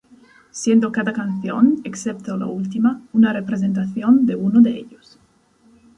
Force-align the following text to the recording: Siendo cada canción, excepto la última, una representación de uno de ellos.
Siendo 0.49 0.91
cada 0.91 1.13
canción, 1.13 1.79
excepto 1.83 2.35
la 2.35 2.47
última, 2.47 3.03
una 3.13 3.33
representación 3.33 4.25
de 4.25 4.35
uno 4.35 4.59
de 4.59 4.71
ellos. 4.79 5.19